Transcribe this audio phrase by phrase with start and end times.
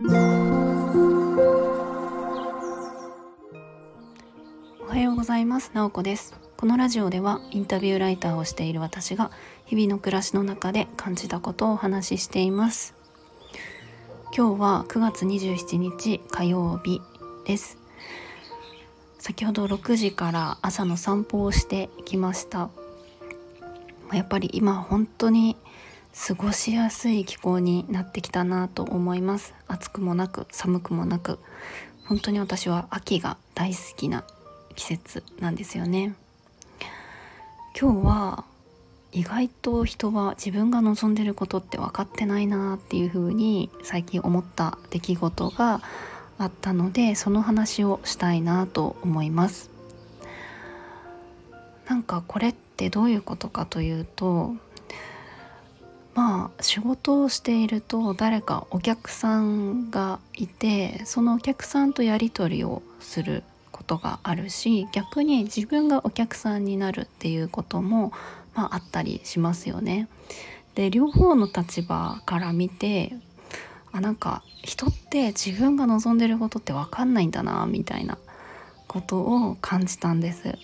[0.00, 0.04] お
[4.86, 5.72] はようございます。
[5.74, 6.38] なおこです。
[6.56, 9.32] このラジオではインタビューライターをしている私が
[9.64, 12.94] 日々の暮らしの中で感じたことをお話ししています。
[14.36, 17.02] 今日は9月27日火曜日
[17.44, 17.76] です。
[19.18, 22.70] 先ほど6時から朝の散歩をしてきました。
[24.12, 25.56] やっぱり今本当に
[26.14, 29.54] 過ごしやすい気候になってきたなと思います。
[29.66, 31.38] 暑くもなく寒くもなく。
[32.06, 34.24] 本当に私は秋が大好きな
[34.74, 36.14] 季節なんですよね。
[37.78, 38.44] 今日は
[39.12, 45.80] 意外と人は自分が望んでることって分かってないなっていう風に最近思った出来事が
[46.38, 49.70] あったのでその話をしたいなと思います。
[51.88, 54.54] なんかこれってどういうことかというと
[56.18, 68.10] まあ仕事をしていると誰かお客さんがいてそのお客さんとやり取りをすることがあるし逆に自分がお客さんになるっていうことも、
[68.56, 70.08] まあ、あったりしますよね。
[70.74, 73.12] で両方の立場から見て
[73.92, 78.18] あなんか人って自分が望んでることって分かんないんだなみたいな
[78.88, 80.58] ことを感じたんです。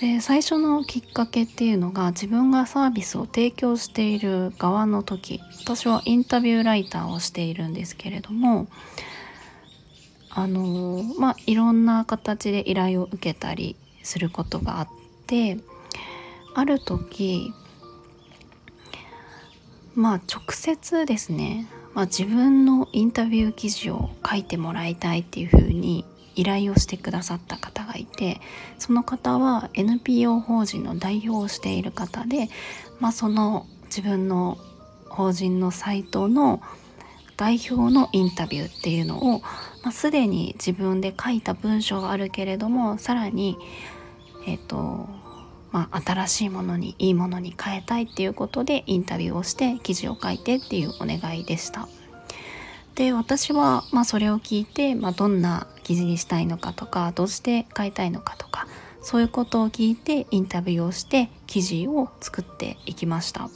[0.00, 8.66] で最初のきっかけっていうのが自分がサービスを提供している側の時私はインタビューライターをしているんですけれども
[10.30, 14.88] あのまあいろんな形で依頼を受けたりすることがあっ
[15.26, 15.58] て
[16.54, 17.52] ある時
[19.94, 26.06] まあ直接ですね、まあ、自分のインタビュー記事を書いてもらいたいっていうふうに
[26.40, 28.40] 依頼をしてくださった方がいて
[28.78, 32.48] その方は NPO 法人の代表をしている方で、
[32.98, 34.56] まあ、その自分の
[35.10, 36.62] 法人のサイトの
[37.36, 39.40] 代表のインタビューっていうのを、
[39.82, 43.58] まあ、すでに自分で書いた文章があるけれどもさらに
[44.46, 45.20] えっ、ー、と
[45.72, 51.86] まあ、新しいものにいいものに変えたいっていうことでインタビューをして記事を書いてっていうお願いでした。
[52.96, 58.68] で私は、まあ、それを聞いて、まあ、どんな記事にしたいのかとかどうして書いたいのかとか
[59.02, 63.50] そういうことを聞いてインタビューをして記事を作っていきました。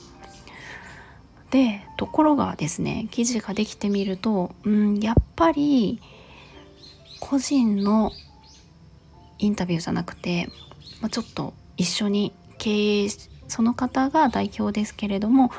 [1.52, 6.00] でところがですね記事ができてみるとうんやっぱり
[7.20, 8.10] 個人の
[9.38, 10.48] インタビューじゃなくて、
[11.00, 13.08] まあ、ちょっと一緒に経営
[13.46, 15.52] その方が代表ですけれども、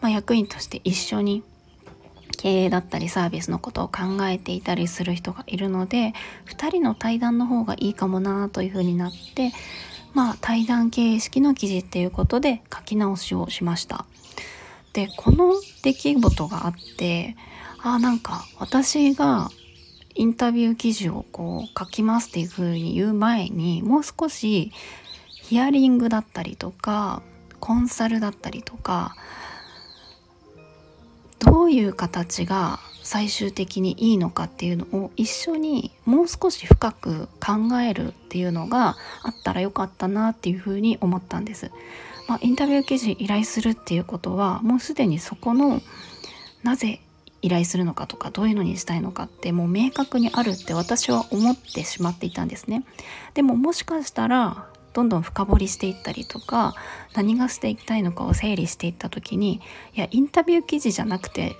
[0.00, 1.44] まあ、役員として一緒に
[2.42, 6.12] 経営だったりサービスのことを考えていたりする人がいるので
[6.46, 9.52] 2人の対談の方がいいかもなというふうになって
[10.12, 14.06] まあ対談形式の記事っていうことで書き直しをしました。
[14.92, 15.54] でこの
[15.84, 17.36] 出来事があって
[17.78, 19.48] あなんか私が
[20.16, 24.72] インタビュー記事をこう書きますっていうふうに言う前にもう少し
[25.30, 27.22] ヒアリングだったりとか
[27.60, 29.14] コンサルだったりとか
[31.42, 41.72] どういう形が最終的にいいのかっていうのを一緒にもう少し深く考えるっていうのがあったらよかったなっていうふうに思ったんです。
[42.28, 45.82] まあ、インタビュー記事依頼するっていうことはもうすでにそこの
[46.62, 47.00] なぜ
[47.42, 52.84] 依頼するのかとかどういうのにしたいのかってもう明確にあるって私は思ってしまっていたんですね。
[53.34, 56.74] でももしかしたらどんどん深掘りしていったりとか
[57.14, 59.60] 何がしていきたいのかを整理していった時に
[59.94, 61.56] いやインタビュー記事じゃなくて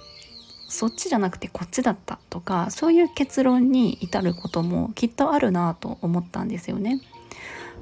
[0.69, 7.01] そっちじゃなくてこっちだったとかそういう結論に至ることもきっとあるなと思ったんですよね。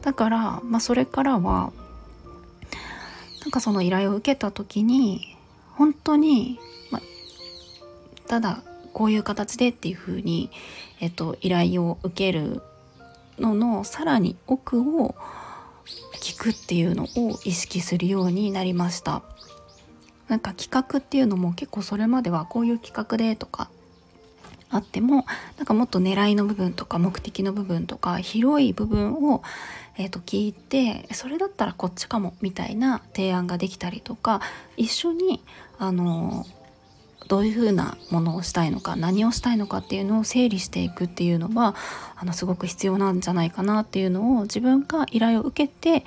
[0.02, 1.72] だから、まあ、それからは
[3.42, 5.36] なんかその依頼を受けた時に
[5.74, 6.58] 本当に、
[6.90, 7.00] ま、
[8.26, 8.62] ただ
[8.92, 10.50] こういう形でっていうふうに、
[11.00, 12.62] えっと、依頼を受ける
[13.40, 15.14] ののさらに奥を
[16.20, 19.22] 聞くっていうのを意識するようになりました。
[20.28, 23.68] なんか企画っていうのも結構それまではこういう企画でとか
[24.70, 25.26] あっても
[25.56, 29.42] なんかもっと狙いの部分とか目的の部分とか広い部分を、
[29.98, 34.40] えー、と聞いてそれだったらこっちかもみたいな提案ができたりとか
[34.76, 35.42] 一緒に
[35.78, 36.46] あの
[37.28, 41.74] どういうふうなものをしたいのか何をしたいのかっていうのを整理していくっていうのは
[42.16, 46.04] あのすごく必要なんじゃないかなっていうのを自分が依頼を受けて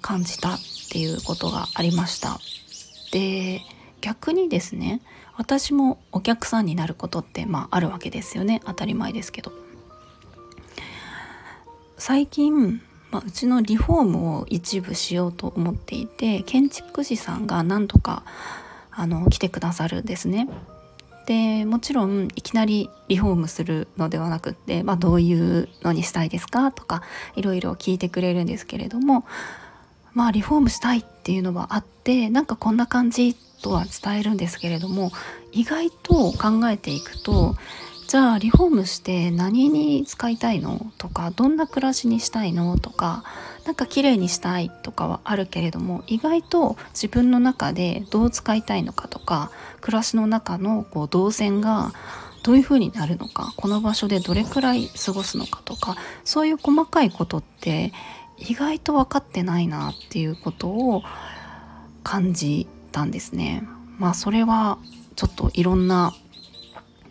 [0.00, 0.58] 感じたっ
[0.90, 2.38] ていうことがありました。
[3.12, 3.60] で
[4.00, 5.00] 逆にですね
[5.36, 9.52] 私もお客さんになることってまああるわけですよね当たり前ですけど。
[11.98, 18.22] 最近、まあ、うちのリフォームを一部しようと思っていて建築士さんが何とか
[18.96, 20.48] あの来てくださるんですね。
[21.26, 27.02] でもちろんいきなりリフォームするのではなくって、まあ、どういうのにしたいですかとか
[27.34, 29.24] いろいろ聞いてくれるんですけれども
[30.14, 35.10] まあリフォームしたいっていうのはあってなんかこんな感じとは伝えるんですけれども
[35.50, 37.56] 意外と考えていくと
[38.06, 43.24] じゃあリフォームして何に使いたいのとかどんな暮らしにしたいのとか
[43.66, 51.92] なんか綺麗にしたいとかはあるけれども意外と自分の中でどう使いたいのかとか暮らしの中のこう動線が
[52.44, 57.92] どういう風になるのかこの場所でどれくらい過ごすのかとかそういう細かいことって
[58.38, 61.02] 意外と分かってないなっていうことを
[62.04, 63.66] 感じたんですね。
[63.98, 64.78] まあそれは
[65.16, 66.14] ちょっといろんな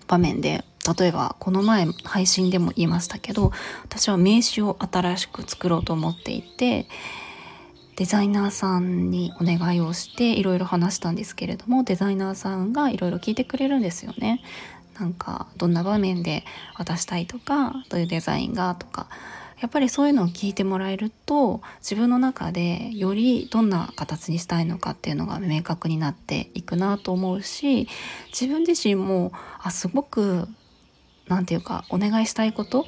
[0.07, 0.63] 場面で
[0.97, 3.51] 例えばこの前配信でも言いましたけど
[3.83, 6.87] 私は名刺を新しく作ろうと思っていて
[7.95, 14.41] デザイナーさんにお願いをしていろいろ話したんですけれどもデザイナーさんがいろいろ聞いてくれるんですよね。
[14.99, 16.45] なんかどんな場面で
[16.75, 19.07] 渡したいとかどういうデザインがとか
[19.59, 27.87] やっぱりそういうのを聞いてもらえると自分の中でよりどんな形にしたいのかっていうのが明確になっていくなと思うし
[28.27, 29.31] 自分自身も
[29.61, 30.47] あすごく
[31.27, 32.85] 何て言うかお願いしたいこと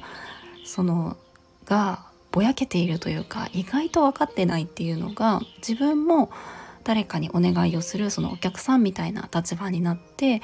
[0.64, 1.16] その
[1.64, 6.30] がぼやけているというか意外と分かってないっていうのが自分も
[6.84, 10.40] 誰かにお願いをするそのお客さんみたいな立場になって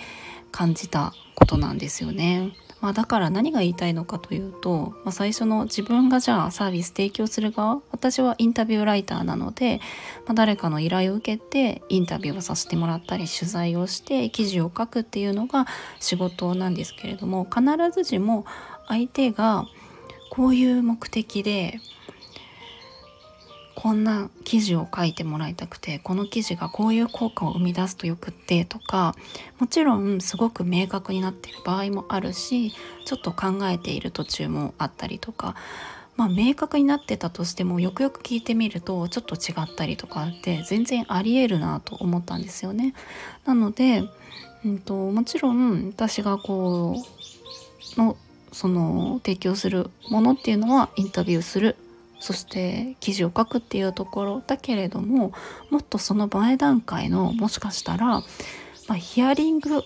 [0.50, 2.52] 感じたことなんですよね。
[2.84, 9.80] まあ、だから何が言いたいのかというと、まあ、最初の自分がじゃあサービス提供する側私はインタビューライターなので、
[10.26, 15.66] まあ、誰かの依頼を受けてインタビューをさせてもらったり取材をして記事を書くっていうのが
[15.98, 18.44] 仕事なんですけれども必ずしも
[18.86, 19.64] 相手が
[20.28, 21.80] こういう目的で
[23.74, 29.14] こんな記事を書いてもらいたくてこの記事がこういう効果を生み出すとよくってとか
[29.58, 32.72] もちろんすごく明確になっている場合もあるし
[33.04, 35.54] ちょっと考えている途中もあったりとか
[36.16, 42.94] まあ明確になってたとしてもよくよく聞いてみるとちょっと違ったりとかって全然ありえるなと思ったんですよね。
[43.44, 44.04] なので、
[44.64, 47.02] うんと、もちろん私がこ
[47.96, 48.16] うの
[48.52, 51.76] その提供するものっていうのはインタビューする
[52.24, 55.34] そして記事を書くっていうところだけれども
[55.68, 58.22] もっとその前段階のもしかしたら、ま
[58.88, 59.82] あ、ヒアリング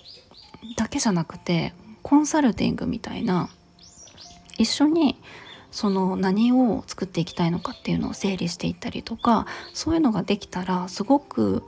[0.76, 1.74] だけじゃなくて
[2.04, 3.48] コンサルティングみたいな
[4.56, 5.20] 一緒に
[5.72, 11.64] その何を作っていきたいのかっていうのを整理していったりとかそういうのができたらすごく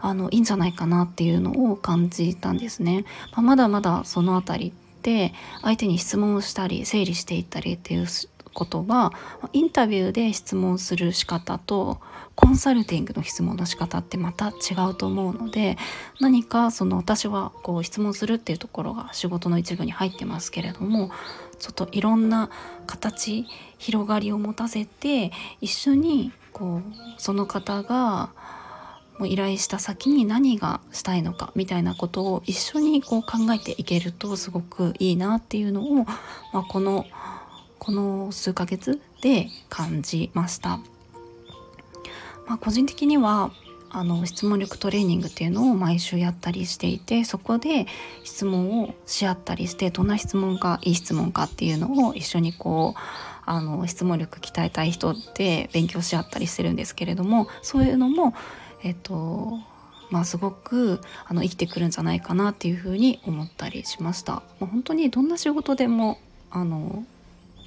[0.00, 3.04] あのいいんじゃないかなっていうのを感じたんですね。
[3.30, 5.32] まあ、まだまだその辺りって
[5.62, 8.06] 相手に質問をしたり整理していったりっていう
[8.54, 9.12] ことは
[9.52, 12.00] インタビューで質問する仕方と
[12.34, 15.76] コンサルティングの質問の仕方ってまた違うと思うので
[16.20, 21.10] 何かその私はこう質問するっていうところが仕事の一部に入ってますけれども
[21.58, 22.50] ちょっといろんな
[22.86, 23.46] 形
[23.78, 26.82] 広がりを持たせて一緒にこう
[27.18, 28.30] その方が
[29.18, 36.04] もう依頼した先に何がしたいのかみたいなことを一緒にこう考えていけるとすごくいいなっていうのを、
[36.52, 37.06] まあ、この
[37.84, 40.78] この数ヶ月で感じました。
[42.46, 43.52] まあ、個人的には
[43.90, 47.86] あの質問力トレーニングっていうのを毎週やったりしていてそこで
[48.24, 53.00] 質問をし合ったりしてどんな質問がいい質問かっていうのを一緒にこう
[53.46, 58.34] あの質問力鍛えたい人って勉強し合ったりしてるんですけれどもそういうのも
[58.82, 59.58] えっと
[60.10, 64.42] まあ、すごくあの生きてくるんじゃないかなっていうふうに思ったりしました。
[64.60, 66.18] まあ、本当にどんな仕事でも
[66.50, 67.04] あの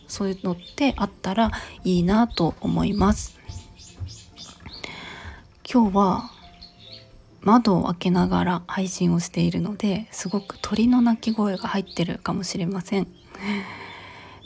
[0.08, 1.52] そういうのってあったら
[1.84, 3.38] いいなと思います。
[5.70, 6.32] 今日は
[7.42, 13.08] 窓を開けながら配信をしているのですごく鳥の鳴き声が入ってるかもしれません。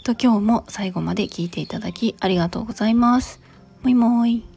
[0.04, 3.40] と今日も最後まで聞いていただきありがとうございます。
[3.84, 4.51] もいもい。